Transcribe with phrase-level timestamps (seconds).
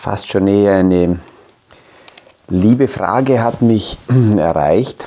[0.00, 1.18] fast schon eher eine
[2.48, 3.98] liebe Frage hat mich
[4.38, 5.06] erreicht.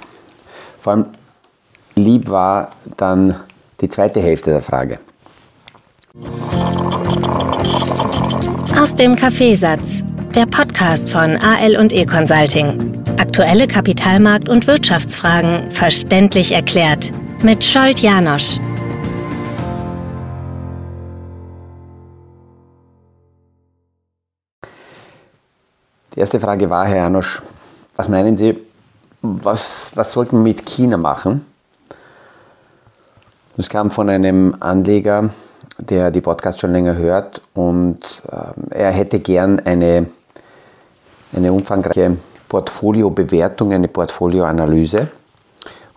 [0.79, 1.05] Vor allem
[1.95, 3.35] lieb war dann
[3.81, 4.99] die zweite Hälfte der Frage.
[8.79, 10.03] Aus dem Kaffeesatz,
[10.35, 13.03] der Podcast von AL und E Consulting.
[13.17, 18.59] Aktuelle Kapitalmarkt- und Wirtschaftsfragen verständlich erklärt mit Scholt Janosch.
[26.15, 27.41] Die erste Frage war, Herr Janosch,
[27.95, 28.59] was meinen Sie,
[29.23, 31.43] was, was sollten wir mit China machen?
[33.57, 35.31] Es kam von einem Anleger,
[35.79, 40.07] der die Podcast schon länger hört und äh, er hätte gern eine,
[41.35, 42.17] eine umfangreiche
[42.47, 45.07] Portfoliobewertung, eine Portfolioanalyse.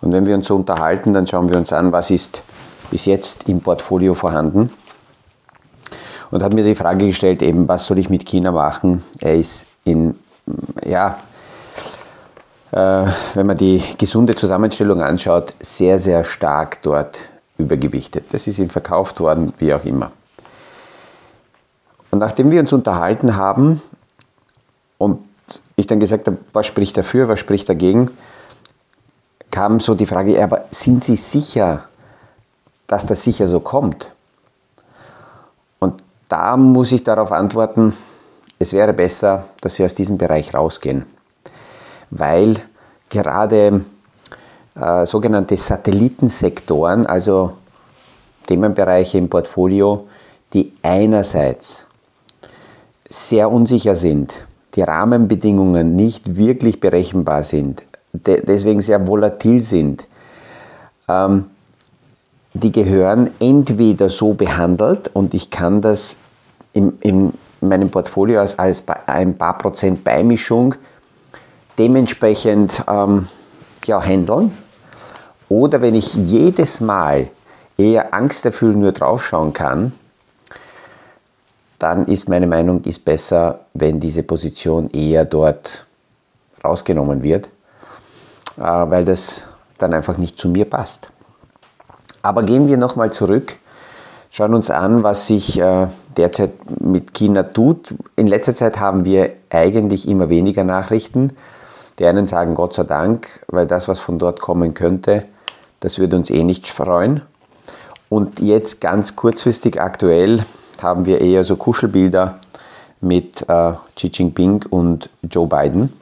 [0.01, 2.43] Und wenn wir uns so unterhalten, dann schauen wir uns an, was ist
[2.91, 4.71] bis jetzt im Portfolio vorhanden.
[6.31, 9.05] Und hat mir die Frage gestellt, eben, was soll ich mit China machen?
[9.21, 10.19] Er ist in,
[10.85, 11.19] ja,
[12.73, 17.17] äh, wenn man die gesunde Zusammenstellung anschaut, sehr, sehr stark dort
[17.57, 18.27] übergewichtet.
[18.33, 20.11] Das ist ihm verkauft worden, wie auch immer.
[22.11, 23.81] Und nachdem wir uns unterhalten haben
[24.99, 25.21] und
[25.77, 28.11] ich dann gesagt habe, was spricht dafür, was spricht dagegen,
[29.51, 31.85] kam so die Frage, aber sind Sie sicher,
[32.87, 34.11] dass das sicher so kommt?
[35.79, 37.97] Und da muss ich darauf antworten,
[38.59, 41.05] es wäre besser, dass Sie aus diesem Bereich rausgehen,
[42.11, 42.57] weil
[43.09, 43.83] gerade
[44.75, 47.53] äh, sogenannte Satellitensektoren, also
[48.47, 50.07] Themenbereiche im Portfolio,
[50.53, 51.85] die einerseits
[53.09, 57.83] sehr unsicher sind, die Rahmenbedingungen nicht wirklich berechenbar sind,
[58.13, 60.07] de deswegen sehr volatil sind,
[61.09, 61.47] ähm,
[62.55, 66.17] die gehören entweder so behandelt und ich kann das
[66.73, 70.75] im, in meinem Portfolio als, als ein paar Prozent Beimischung
[71.79, 73.29] dementsprechend ähm,
[73.85, 74.57] ja, handeln.
[75.49, 77.29] Oder wenn ich jedes Mal
[77.79, 79.93] eher angsterfüllt nur draufschauen kann,
[81.79, 85.87] dann ist meine Meinung, ist besser, wenn diese Position eher dort
[86.65, 87.49] rausgenommen wird,
[88.57, 89.45] äh, weil das
[89.79, 91.09] dann einfach nicht zu mir passt.
[92.23, 93.57] Aber gehen wir nochmal zurück,
[94.31, 95.87] schauen uns an, was sich äh,
[96.17, 97.95] derzeit mit China tut.
[98.17, 101.37] In letzter Zeit haben wir eigentlich immer weniger Nachrichten.
[101.99, 105.25] Die einen sagen Gott sei Dank, weil das, was von dort kommen könnte,
[105.81, 107.23] das würde uns eh nicht freuen.
[108.09, 110.45] Und jetzt ganz kurzfristig aktuell
[110.81, 112.39] haben wir eher so Kuschelbilder
[113.01, 115.93] mit äh, Xi Jinping und Joe Biden.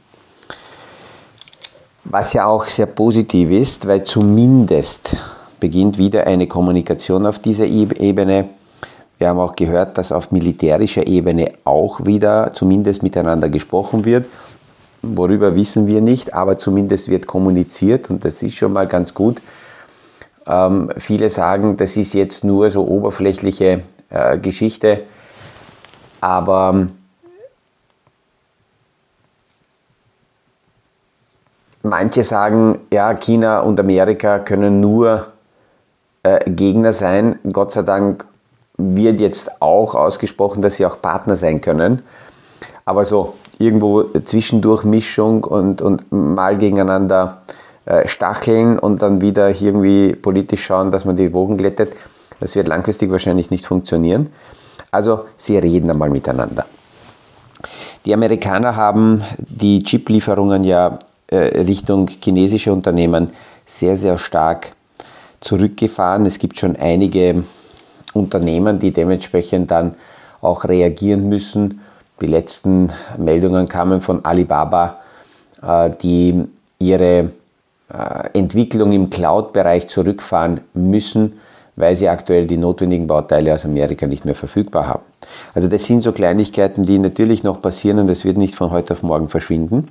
[2.04, 5.16] Was ja auch sehr positiv ist, weil zumindest
[5.58, 8.50] beginnt wieder eine Kommunikation auf dieser Ebene.
[9.18, 14.26] Wir haben auch gehört, dass auf militärischer Ebene auch wieder zumindest miteinander gesprochen wird.
[15.02, 19.40] Worüber wissen wir nicht, aber zumindest wird kommuniziert und das ist schon mal ganz gut.
[20.46, 25.04] Ähm, viele sagen, das ist jetzt nur so oberflächliche äh, Geschichte.
[26.20, 26.92] Aber ähm,
[31.82, 35.26] manche sagen, ja, China und Amerika können nur
[36.22, 37.38] äh, Gegner sein.
[37.50, 38.26] Gott sei Dank
[38.76, 42.02] wird jetzt auch ausgesprochen, dass sie auch Partner sein können.
[42.84, 47.42] Aber so irgendwo zwischendurch Mischung und, und mal gegeneinander
[47.86, 51.94] äh, stacheln und dann wieder irgendwie politisch schauen, dass man die Wogen glättet
[52.40, 54.28] das wird langfristig wahrscheinlich nicht funktionieren.
[54.90, 56.66] Also sie reden einmal miteinander.
[58.04, 60.98] Die Amerikaner haben die Chip-Lieferungen ja
[61.28, 63.30] äh, Richtung chinesische Unternehmen
[63.64, 64.72] sehr, sehr stark
[65.40, 66.26] zurückgefahren.
[66.26, 67.44] Es gibt schon einige
[68.14, 69.94] Unternehmen, die dementsprechend dann
[70.40, 71.80] auch reagieren müssen.
[72.20, 74.98] Die letzten Meldungen kamen von Alibaba,
[75.62, 76.44] äh, die
[76.78, 77.30] ihre
[77.92, 81.34] äh, Entwicklung im Cloud-Bereich zurückfahren müssen
[81.76, 85.02] weil sie aktuell die notwendigen Bauteile aus Amerika nicht mehr verfügbar haben.
[85.54, 88.94] Also das sind so Kleinigkeiten, die natürlich noch passieren und das wird nicht von heute
[88.94, 89.86] auf morgen verschwinden.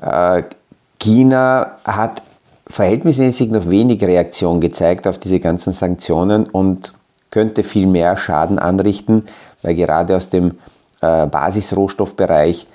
[0.00, 0.42] Äh,
[0.98, 2.22] China hat
[2.66, 6.94] verhältnismäßig noch wenig Reaktion gezeigt auf diese ganzen Sanktionen und
[7.32, 9.24] könnte viel mehr Schaden anrichten,
[9.62, 10.58] weil gerade aus dem
[11.00, 12.68] äh, Basisrohstoffbereich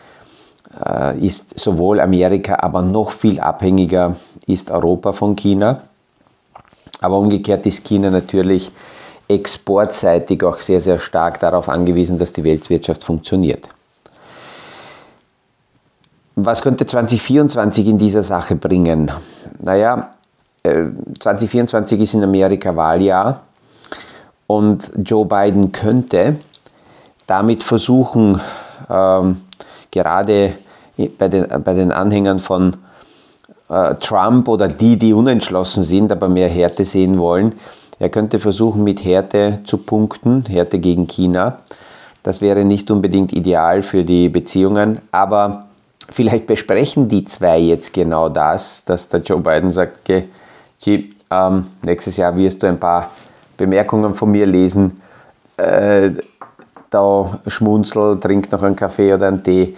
[0.86, 5.82] äh, ist sowohl Amerika, aber noch viel abhängiger ist Europa von China.
[7.00, 8.72] Aber umgekehrt ist China natürlich
[9.28, 13.70] exportseitig auch sehr, sehr stark darauf angewiesen, dass die Weltwirtschaft funktioniert.
[16.36, 19.12] Was könnte 2024 in dieser Sache bringen?
[19.60, 20.12] Naja,
[20.64, 23.47] 2024 äh, ist in Amerika Wahljahr
[24.48, 26.38] und Joe Biden könnte
[27.28, 28.42] damit versuchen,
[28.90, 29.42] ähm,
[29.92, 30.54] gerade
[31.18, 32.78] bei den, bei den Anhängern von
[33.70, 37.56] äh, Trump oder die, die unentschlossen sind, aber mehr Härte sehen wollen.
[38.00, 41.60] Er könnte versuchen, mit Härte zu punkten, Härte gegen China.
[42.24, 45.66] Das wäre nicht unbedingt ideal für die Beziehungen, aber
[46.10, 50.30] vielleicht besprechen die zwei jetzt genau das, dass der Joe Biden sagt, okay,
[50.82, 53.10] G, ähm, nächstes Jahr wirst du ein paar
[53.58, 55.02] Bemerkungen von mir lesen,
[55.58, 56.12] äh,
[56.90, 59.76] da schmunzel, trink noch einen Kaffee oder einen Tee,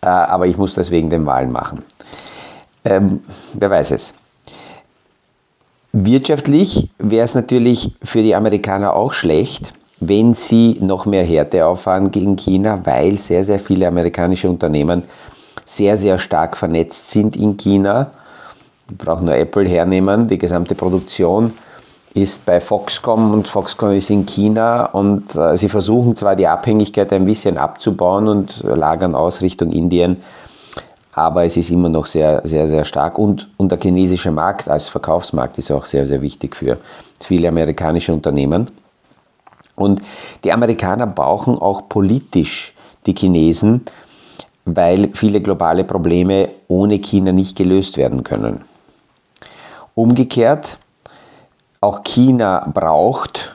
[0.00, 1.82] äh, aber ich muss das wegen den Wahlen machen.
[2.84, 3.20] Ähm,
[3.54, 4.14] wer weiß es.
[5.92, 12.10] Wirtschaftlich wäre es natürlich für die Amerikaner auch schlecht, wenn sie noch mehr Härte auffahren
[12.10, 15.04] gegen China, weil sehr, sehr viele amerikanische Unternehmen
[15.64, 18.10] sehr, sehr stark vernetzt sind in China.
[18.88, 21.52] Wir brauchen nur Apple hernehmen, die gesamte Produktion
[22.14, 27.12] ist bei Foxconn und Foxconn ist in China und äh, sie versuchen zwar die Abhängigkeit
[27.12, 30.18] ein bisschen abzubauen und lagern aus Richtung Indien,
[31.12, 34.88] aber es ist immer noch sehr, sehr, sehr stark und, und der chinesische Markt als
[34.88, 36.78] Verkaufsmarkt ist auch sehr, sehr wichtig für
[37.20, 38.70] viele amerikanische Unternehmen.
[39.74, 40.00] Und
[40.44, 42.74] die Amerikaner brauchen auch politisch
[43.06, 43.82] die Chinesen,
[44.64, 48.62] weil viele globale Probleme ohne China nicht gelöst werden können.
[49.94, 50.78] Umgekehrt,
[51.80, 53.54] auch China braucht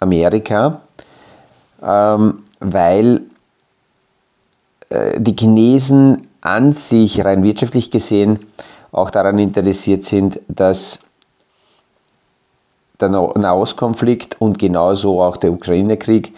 [0.00, 0.80] Amerika,
[1.82, 3.22] ähm, weil
[4.88, 8.40] äh, die Chinesen an sich rein wirtschaftlich gesehen
[8.92, 11.00] auch daran interessiert sind, dass
[13.00, 16.34] der Nahostkonflikt und genauso auch der Ukraine-Krieg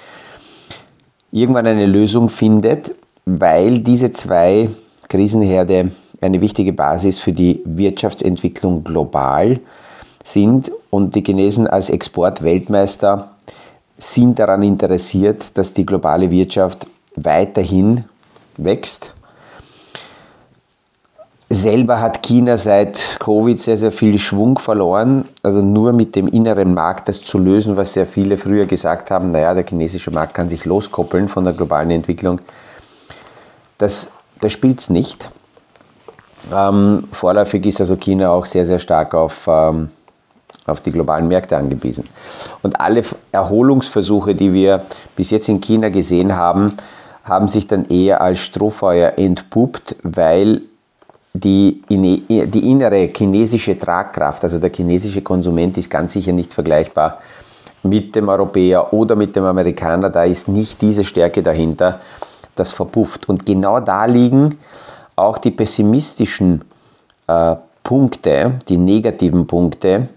[1.32, 2.94] irgendwann eine Lösung findet,
[3.24, 4.68] weil diese zwei
[5.08, 9.62] Krisenherde eine wichtige Basis für die Wirtschaftsentwicklung global sind
[10.90, 13.30] und die Chinesen als Exportweltmeister
[13.98, 16.86] sind daran interessiert, dass die globale Wirtschaft
[17.16, 18.04] weiterhin
[18.56, 19.14] wächst
[21.52, 25.28] Selber hat China seit Covid sehr, sehr viel Schwung verloren.
[25.42, 29.32] Also nur mit dem inneren Markt das zu lösen, was sehr viele früher gesagt haben,
[29.32, 32.40] naja, der chinesische Markt kann sich loskoppeln von der globalen Entwicklung.
[33.76, 34.08] Das,
[34.40, 35.28] das spielt es nicht.
[36.50, 39.90] Ähm, vorläufig ist also China auch sehr, sehr stark auf, ähm,
[40.66, 42.04] auf die globalen Märkte angewiesen.
[42.62, 44.82] Und alle Erholungsversuche, die wir
[45.16, 46.72] bis jetzt in China gesehen haben,
[47.24, 50.62] haben sich dann eher als Strohfeuer entpuppt, weil
[51.34, 57.18] die, die innere chinesische Tragkraft, also der chinesische Konsument ist ganz sicher nicht vergleichbar
[57.82, 60.10] mit dem Europäer oder mit dem Amerikaner.
[60.10, 62.00] Da ist nicht diese Stärke dahinter,
[62.54, 63.28] das verpufft.
[63.28, 64.58] Und genau da liegen
[65.16, 66.62] auch die pessimistischen
[67.26, 70.08] äh, Punkte, die negativen Punkte,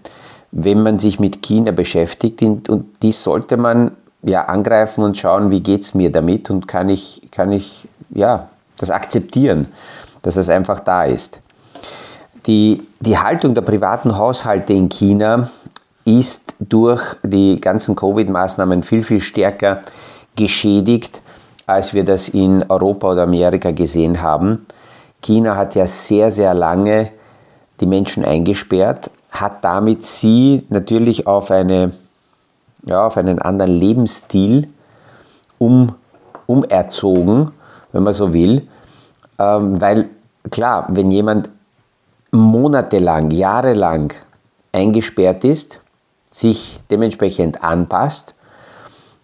[0.52, 2.42] wenn man sich mit China beschäftigt.
[2.42, 6.88] Und die sollte man ja angreifen und schauen, wie geht es mir damit und kann
[6.88, 8.48] ich, kann ich ja,
[8.78, 9.66] das akzeptieren
[10.26, 11.40] dass es einfach da ist.
[12.46, 15.50] Die, die Haltung der privaten Haushalte in China
[16.04, 19.82] ist durch die ganzen Covid-Maßnahmen viel, viel stärker
[20.34, 21.22] geschädigt,
[21.66, 24.66] als wir das in Europa oder Amerika gesehen haben.
[25.22, 27.10] China hat ja sehr, sehr lange
[27.80, 29.10] die Menschen eingesperrt,
[29.40, 31.92] hat damit sie natürlich auf, eine,
[32.84, 34.68] ja, auf einen anderen Lebensstil
[35.58, 35.94] um,
[36.46, 37.50] umerzogen,
[37.92, 38.66] wenn man so will,
[39.38, 40.08] ähm, weil
[40.50, 41.50] klar, wenn jemand
[42.30, 44.12] monatelang, jahrelang
[44.72, 45.80] eingesperrt ist,
[46.30, 48.34] sich dementsprechend anpasst,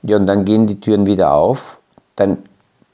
[0.03, 1.79] ja, und dann gehen die Türen wieder auf,
[2.17, 2.39] dann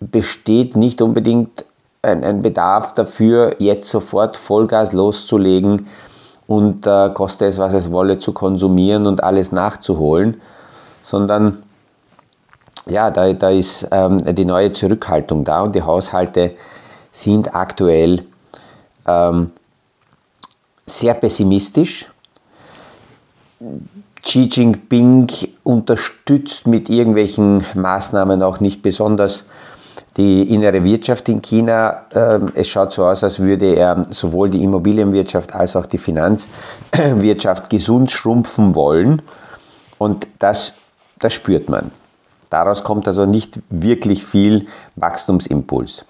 [0.00, 1.64] besteht nicht unbedingt
[2.02, 5.88] ein, ein Bedarf dafür, jetzt sofort Vollgas loszulegen
[6.48, 10.40] und äh, koste es, was es wolle, zu konsumieren und alles nachzuholen,
[11.04, 11.62] sondern
[12.86, 16.56] ja, da, da ist ähm, die neue Zurückhaltung da und die Haushalte
[17.12, 18.24] sind aktuell
[19.06, 19.50] ähm,
[20.86, 22.10] sehr pessimistisch.
[24.22, 25.28] Xi Jinping
[25.64, 29.44] unterstützt mit irgendwelchen Maßnahmen auch nicht besonders
[30.18, 32.02] die innere Wirtschaft in China.
[32.12, 37.70] Ähm, es schaut so aus, als würde er sowohl die Immobilienwirtschaft als auch die Finanzwirtschaft
[37.70, 39.22] gesund schrumpfen wollen.
[39.96, 40.74] Und das,
[41.20, 41.92] das spürt man.
[42.50, 46.04] Daraus kommt also nicht wirklich viel Wachstumsimpuls.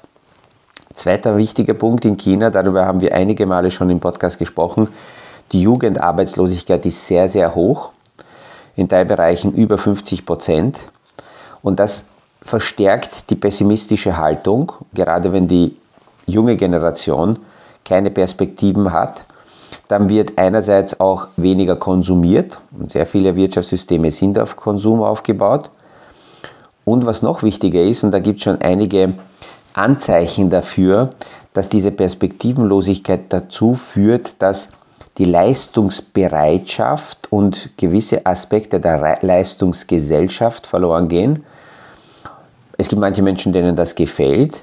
[0.94, 4.88] Zweiter wichtiger Punkt in China, darüber haben wir einige Male schon im Podcast gesprochen,
[5.52, 7.92] die Jugendarbeitslosigkeit ist sehr, sehr hoch,
[8.76, 10.78] in Teilbereichen über 50 Prozent.
[11.62, 12.04] Und das
[12.48, 15.76] verstärkt die pessimistische Haltung, gerade wenn die
[16.26, 17.38] junge Generation
[17.84, 19.24] keine Perspektiven hat.
[19.88, 25.70] Dann wird einerseits auch weniger konsumiert und sehr viele Wirtschaftssysteme sind auf Konsum aufgebaut.
[26.84, 29.14] Und was noch wichtiger ist, und da gibt es schon einige
[29.74, 31.10] Anzeichen dafür,
[31.52, 34.70] dass diese Perspektivenlosigkeit dazu führt, dass
[35.18, 41.44] die Leistungsbereitschaft und gewisse Aspekte der Leistungsgesellschaft verloren gehen.
[42.80, 44.62] Es gibt manche Menschen, denen das gefällt.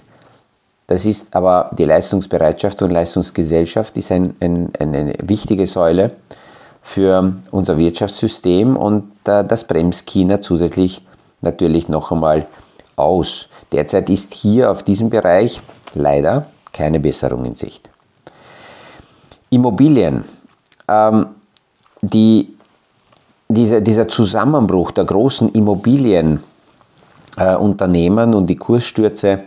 [0.87, 6.11] Das ist aber die Leistungsbereitschaft und Leistungsgesellschaft ist ein, ein, eine wichtige Säule
[6.81, 11.01] für unser Wirtschaftssystem und äh, das bremst China zusätzlich
[11.41, 12.47] natürlich noch einmal
[12.95, 13.49] aus.
[13.71, 15.61] Derzeit ist hier auf diesem Bereich
[15.93, 17.89] leider keine Besserung in Sicht.
[19.49, 20.23] Immobilien.
[20.87, 21.27] Ähm,
[22.01, 22.53] die,
[23.49, 26.54] dieser, dieser Zusammenbruch der großen Immobilienunternehmen
[27.37, 27.81] äh, und
[28.47, 29.43] die Kursstürze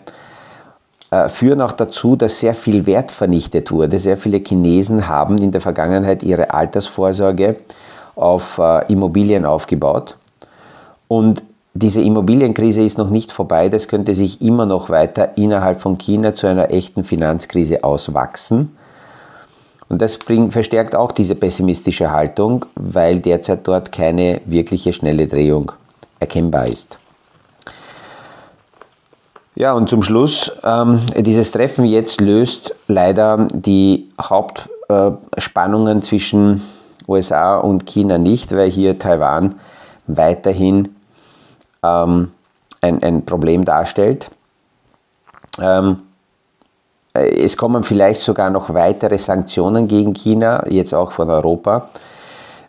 [1.10, 3.98] äh, führen auch dazu, dass sehr viel Wert vernichtet wurde.
[3.98, 7.56] Sehr viele Chinesen haben in der Vergangenheit ihre Altersvorsorge
[8.14, 10.16] auf äh, Immobilien aufgebaut.
[11.06, 11.42] Und
[11.72, 13.68] diese Immobilienkrise ist noch nicht vorbei.
[13.68, 18.76] Das könnte sich immer noch weiter innerhalb von China zu einer echten Finanzkrise auswachsen.
[19.88, 25.72] Und das bringt, verstärkt auch diese pessimistische Haltung, weil derzeit dort keine wirkliche schnelle Drehung
[26.20, 26.98] erkennbar ist.
[29.58, 36.62] Ja, und zum Schluss, ähm, dieses Treffen jetzt löst leider die Hauptspannungen äh, zwischen
[37.08, 39.56] USA und China nicht, weil hier Taiwan
[40.06, 40.94] weiterhin
[41.82, 42.30] ähm,
[42.82, 44.30] ein, ein Problem darstellt.
[45.60, 46.02] Ähm,
[47.12, 51.88] es kommen vielleicht sogar noch weitere Sanktionen gegen China, jetzt auch von Europa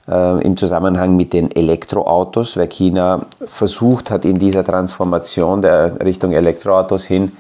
[0.10, 6.34] äh, im Zusammenhang mit den Elektroautos, weil China versucht hat, in dieser Transformation der Richtung
[6.34, 7.32] Elektroautos hin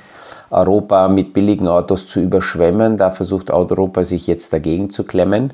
[0.52, 2.98] Europa mit billigen Autos zu überschwemmen.
[2.98, 5.54] Da versucht Europa sich jetzt dagegen zu klemmen.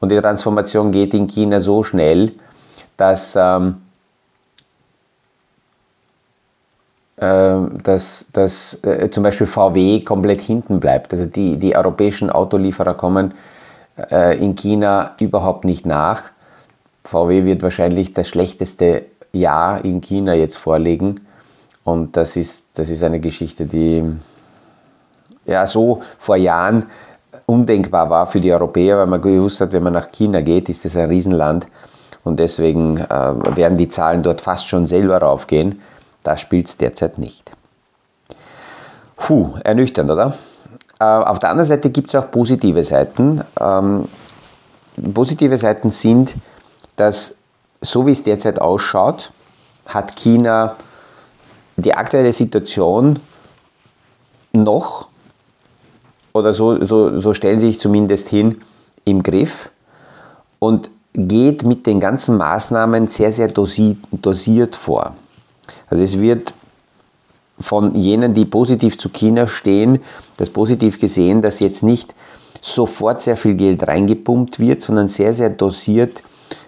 [0.00, 2.32] Und die Transformation geht in China so schnell,
[2.96, 3.82] dass, ähm,
[7.16, 11.12] äh, dass, dass äh, zum Beispiel VW komplett hinten bleibt.
[11.12, 13.34] Also die, die europäischen Autolieferer kommen
[14.10, 16.31] äh, in China überhaupt nicht nach.
[17.04, 21.20] VW wird wahrscheinlich das schlechteste Jahr in China jetzt vorlegen.
[21.84, 24.04] Und das ist, das ist eine Geschichte, die
[25.46, 26.86] ja so vor Jahren
[27.46, 30.84] undenkbar war für die Europäer, weil man gewusst hat, wenn man nach China geht, ist
[30.84, 31.66] das ein Riesenland.
[32.24, 35.80] Und deswegen äh, werden die Zahlen dort fast schon selber raufgehen.
[36.22, 37.50] Das spielt es derzeit nicht.
[39.16, 40.34] Puh, ernüchternd, oder?
[41.00, 43.40] Äh, auf der anderen Seite gibt es auch positive Seiten.
[43.60, 44.04] Ähm,
[45.12, 46.34] positive Seiten sind,
[46.96, 47.36] dass
[47.80, 49.32] so wie es derzeit ausschaut,
[49.86, 50.76] hat China
[51.76, 53.18] die aktuelle Situation
[54.52, 55.08] noch,
[56.32, 58.60] oder so, so, so stellen sie sich zumindest hin,
[59.04, 59.70] im Griff
[60.58, 65.14] und geht mit den ganzen Maßnahmen sehr, sehr dosiert vor.
[65.88, 66.54] Also es wird
[67.58, 70.00] von jenen, die positiv zu China stehen,
[70.38, 72.14] das positiv gesehen, dass jetzt nicht
[72.60, 76.22] sofort sehr viel Geld reingepumpt wird, sondern sehr, sehr dosiert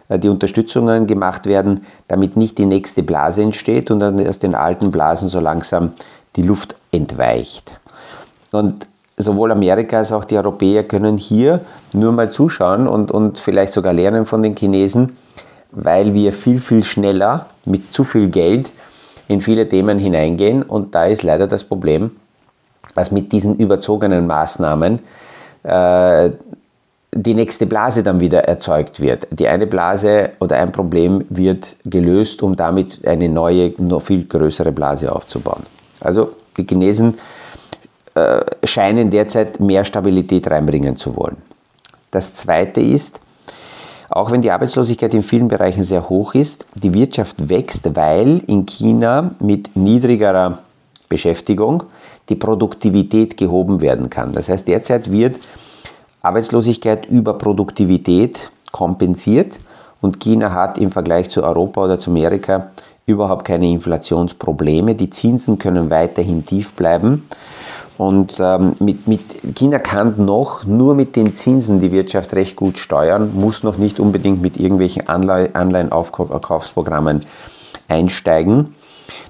[0.08, 4.90] die Unterstützungen gemacht werden, damit nicht die nächste Blase entsteht und dann aus den alten
[4.90, 5.92] Blasen so langsam
[6.36, 7.78] die Luft entweicht.
[8.52, 11.60] Und sowohl Amerika als auch die Europäer können hier
[11.92, 15.16] nur mal zuschauen und, und vielleicht sogar lernen von den Chinesen,
[15.70, 18.70] weil wir viel, viel schneller mit zu viel Geld
[19.28, 20.62] in viele Themen hineingehen.
[20.62, 22.12] Und da ist leider das Problem,
[22.94, 25.00] dass mit diesen überzogenen Maßnahmen
[25.62, 26.30] äh,
[27.14, 29.28] die nächste Blase dann wieder erzeugt wird.
[29.30, 34.72] Die eine Blase oder ein Problem wird gelöst, um damit eine neue, noch viel größere
[34.72, 35.62] Blase aufzubauen.
[36.00, 37.16] Also die Chinesen
[38.14, 41.36] äh, scheinen derzeit mehr Stabilität reinbringen zu wollen.
[42.10, 43.20] Das Zweite ist,
[44.08, 48.66] auch wenn die Arbeitslosigkeit in vielen Bereichen sehr hoch ist, die Wirtschaft wächst, weil in
[48.66, 50.58] China mit niedrigerer
[51.08, 51.84] Beschäftigung
[52.28, 54.32] die Produktivität gehoben werden kann.
[54.32, 55.38] Das heißt, derzeit wird
[56.24, 59.58] Arbeitslosigkeit über Produktivität kompensiert
[60.00, 62.68] und China hat im Vergleich zu Europa oder zu Amerika
[63.06, 64.94] überhaupt keine Inflationsprobleme.
[64.94, 67.28] Die Zinsen können weiterhin tief bleiben.
[67.96, 69.20] Und ähm, mit, mit
[69.54, 74.00] China kann noch nur mit den Zinsen die Wirtschaft recht gut steuern, muss noch nicht
[74.00, 77.20] unbedingt mit irgendwelchen Anleihenaufkaufsprogrammen
[77.88, 78.74] einsteigen.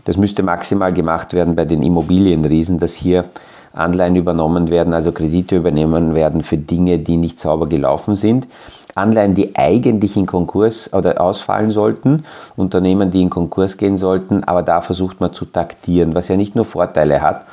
[0.04, 3.26] Das müsste maximal gemacht werden bei den Immobilienriesen, dass hier
[3.74, 8.48] Anleihen übernommen werden, also Kredite übernehmen werden für Dinge, die nicht sauber gelaufen sind.
[8.94, 12.24] Anleihen, die eigentlich in Konkurs oder ausfallen sollten,
[12.56, 16.54] Unternehmen, die in Konkurs gehen sollten, aber da versucht man zu taktieren, was ja nicht
[16.54, 17.44] nur Vorteile hat,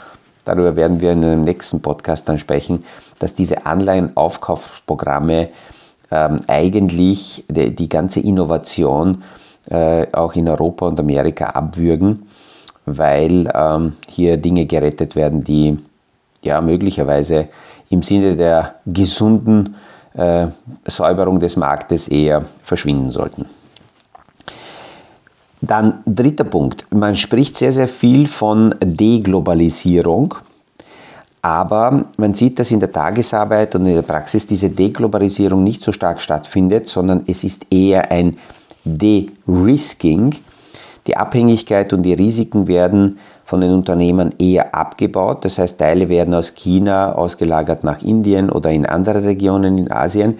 [0.45, 2.83] darüber werden wir in einem nächsten Podcast dann sprechen,
[3.17, 5.49] dass diese Anleihenaufkaufsprogramme
[6.11, 9.23] ähm, eigentlich die, die, ganze Innovation
[9.67, 12.27] äh, auch in Europa und Amerika abwürgen
[12.85, 15.77] weil ähm, hier Dinge gerettet werden, die
[16.43, 17.49] ja möglicherweise
[17.89, 19.75] im Sinne der gesunden
[20.13, 20.47] äh,
[20.85, 23.45] Säuberung des Marktes eher verschwinden sollten.
[25.61, 26.87] Dann dritter Punkt.
[26.89, 30.33] Man spricht sehr, sehr viel von Deglobalisierung,
[31.43, 35.91] aber man sieht, dass in der Tagesarbeit und in der Praxis diese Deglobalisierung nicht so
[35.91, 38.37] stark stattfindet, sondern es ist eher ein
[38.85, 40.35] De-Risking.
[41.07, 43.19] Die Abhängigkeit und die Risiken werden
[43.51, 45.43] von den Unternehmen eher abgebaut.
[45.43, 50.39] Das heißt, Teile werden aus China ausgelagert nach Indien oder in andere Regionen in Asien.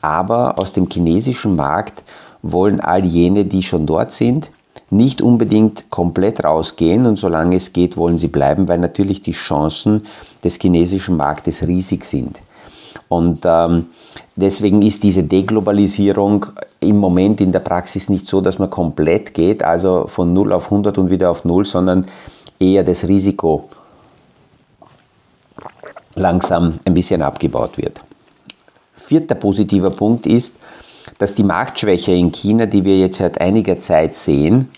[0.00, 2.04] Aber aus dem chinesischen Markt
[2.42, 4.52] wollen all jene, die schon dort sind,
[4.88, 10.06] nicht unbedingt komplett rausgehen und solange es geht, wollen sie bleiben, weil natürlich die Chancen
[10.44, 12.40] des chinesischen Marktes riesig sind.
[13.08, 13.86] Und ähm,
[14.36, 16.46] deswegen ist diese Deglobalisierung
[16.78, 20.66] im Moment in der Praxis nicht so, dass man komplett geht, also von 0 auf
[20.66, 22.06] 100 und wieder auf 0, sondern
[22.58, 23.68] eher das Risiko
[26.14, 28.00] langsam ein bisschen abgebaut wird.
[28.94, 30.56] Vierter positiver Punkt ist,
[31.18, 34.68] dass die Marktschwäche in China, die wir jetzt seit einiger Zeit sehen,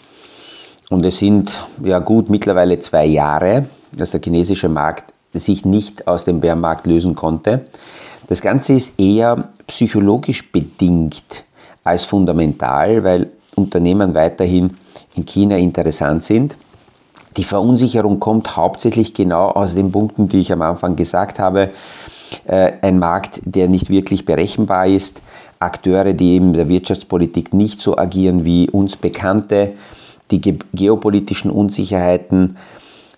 [0.89, 1.53] und es sind
[1.83, 7.15] ja gut mittlerweile zwei Jahre, dass der chinesische Markt sich nicht aus dem Bärmarkt lösen
[7.15, 7.65] konnte.
[8.29, 11.45] Das Ganze ist eher psychologisch bedingt
[11.83, 14.77] als fundamental, weil Unternehmen weiterhin
[15.15, 16.57] in China interessant sind.
[17.37, 21.71] Die Verunsicherung kommt hauptsächlich genau aus den Punkten, die ich am Anfang gesagt habe.
[22.47, 25.23] Äh, ein Markt, der nicht wirklich berechenbar ist,
[25.59, 29.75] Akteure, die in der Wirtschaftspolitik nicht so agieren wie uns Bekannte,
[30.31, 30.41] die
[30.75, 32.57] geopolitischen Unsicherheiten.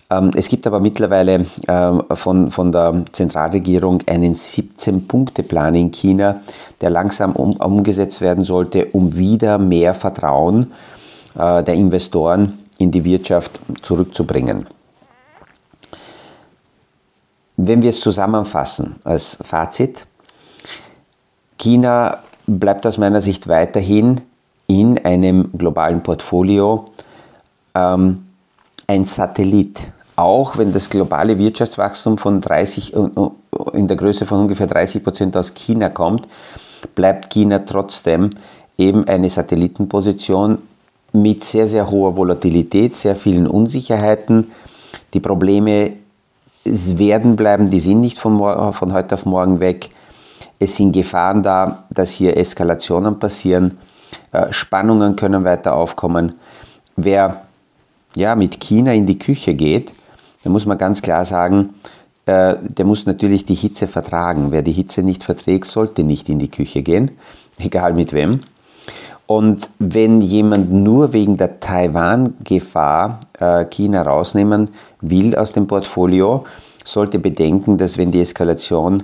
[0.09, 6.41] Ähm, es gibt aber mittlerweile ähm, von, von der Zentralregierung einen 17-Punkte-Plan in China,
[6.81, 10.71] der langsam um, umgesetzt werden sollte, um wieder mehr Vertrauen
[11.37, 14.65] äh, der Investoren in die Wirtschaft zurückzubringen.
[17.57, 20.07] Wenn wir es zusammenfassen als Fazit,
[21.57, 24.21] China bleibt aus meiner Sicht weiterhin
[24.65, 26.85] in einem globalen Portfolio
[27.75, 28.25] ähm,
[28.87, 29.91] ein Satellit.
[30.15, 32.93] Auch wenn das globale Wirtschaftswachstum von 30,
[33.73, 36.27] in der Größe von ungefähr 30 Prozent aus China kommt,
[36.95, 38.31] bleibt China trotzdem
[38.77, 40.59] eben eine Satellitenposition
[41.11, 44.51] mit sehr, sehr hoher Volatilität, sehr vielen Unsicherheiten.
[45.13, 45.93] Die Probleme
[46.63, 48.37] werden bleiben, die sind nicht von,
[48.73, 49.89] von heute auf morgen weg.
[50.59, 53.77] Es sind Gefahren da, dass hier Eskalationen passieren.
[54.31, 56.35] Äh, Spannungen können weiter aufkommen.
[56.95, 57.41] Wer
[58.15, 59.93] ja, mit China in die Küche geht,
[60.43, 61.75] da muss man ganz klar sagen,
[62.25, 64.51] äh, der muss natürlich die Hitze vertragen.
[64.51, 67.11] Wer die Hitze nicht verträgt, sollte nicht in die Küche gehen,
[67.57, 68.41] egal mit wem.
[69.29, 76.45] Und wenn jemand nur wegen der Taiwan-Gefahr äh, China rausnehmen will aus dem Portfolio,
[76.83, 79.03] sollte bedenken, dass wenn die Eskalation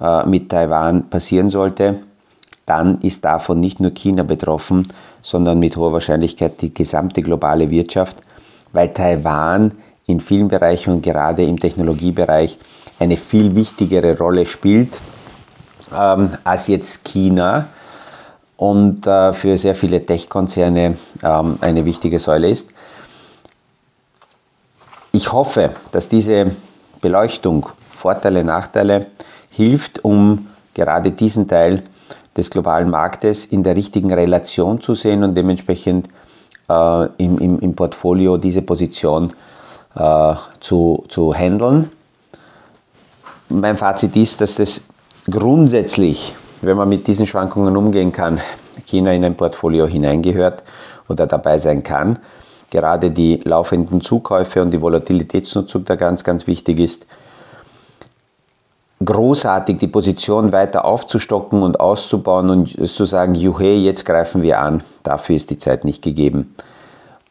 [0.00, 2.00] äh, mit Taiwan passieren sollte,
[2.66, 4.88] dann ist davon nicht nur China betroffen,
[5.20, 8.16] sondern mit hoher Wahrscheinlichkeit die gesamte globale Wirtschaft,
[8.72, 9.70] weil Taiwan
[10.06, 12.58] in vielen Bereichen und gerade im Technologiebereich
[12.98, 14.98] eine viel wichtigere Rolle spielt
[15.96, 17.68] ähm, als jetzt China
[18.56, 22.70] und äh, für sehr viele Tech-Konzerne ähm, eine wichtige Säule ist.
[25.12, 26.52] Ich hoffe, dass diese
[27.00, 29.06] Beleuchtung Vorteile, Nachteile
[29.50, 31.82] hilft, um gerade diesen Teil
[32.36, 36.08] des globalen Marktes in der richtigen Relation zu sehen und dementsprechend
[36.68, 39.32] äh, im, im, im, Portfolio diese Position
[39.94, 41.92] äh, zu, zu handeln.
[43.48, 44.80] Mein Fazit ist, dass das
[45.30, 48.40] grundsätzlich, wenn man mit diesen Schwankungen umgehen kann,
[48.86, 50.62] China in ein Portfolio hineingehört
[51.08, 52.18] oder dabei sein kann.
[52.70, 57.06] Gerade die laufenden Zukäufe und die Volatilitätsnutzung da ganz, ganz wichtig ist
[59.04, 64.82] großartig, die Position weiter aufzustocken und auszubauen und zu sagen, juhe, jetzt greifen wir an.
[65.02, 66.54] Dafür ist die Zeit nicht gegeben.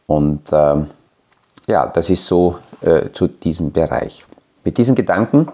[0.06, 0.86] Und ähm,
[1.66, 4.26] ja, das ist so äh, zu diesem Bereich.
[4.64, 5.48] Mit diesen Gedanken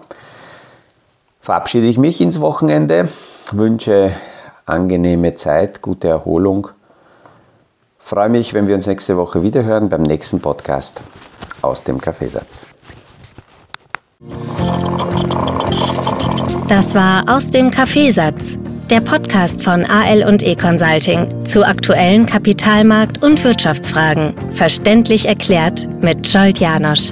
[1.41, 3.09] verabschiede ich mich ins Wochenende,
[3.57, 4.11] wünsche
[4.65, 6.67] angenehme Zeit, gute Erholung.
[7.97, 11.01] Freue mich, wenn wir uns nächste Woche wieder hören beim nächsten Podcast
[11.61, 12.65] aus dem Kaffeesatz.
[16.67, 18.59] Das war aus dem Kaffeesatz,
[18.89, 26.27] der Podcast von AL und E Consulting zu aktuellen Kapitalmarkt- und Wirtschaftsfragen, verständlich erklärt mit
[26.27, 27.11] Scholt Janosch.